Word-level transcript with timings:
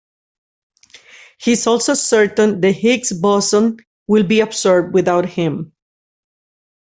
He 1.39 1.51
is 1.51 1.67
also 1.67 1.93
certain 1.93 2.59
the 2.59 2.71
Higgs 2.71 3.11
boson 3.13 3.77
will 4.07 4.23
be 4.23 4.39
observed 4.39 4.95
without 4.95 5.27
him. 5.29 5.73